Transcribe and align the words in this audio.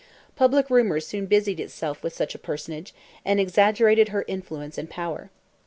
Public 0.35 0.71
rumour 0.71 0.99
soon 0.99 1.27
busied 1.27 1.59
itself 1.59 2.01
with 2.01 2.11
such 2.11 2.33
a 2.33 2.39
personage, 2.39 2.91
and 3.23 3.39
exaggerated 3.39 4.09
her 4.09 4.25
influence 4.27 4.79
and 4.79 4.89
power. 4.89 5.29